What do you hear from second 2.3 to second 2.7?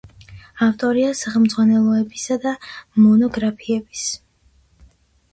და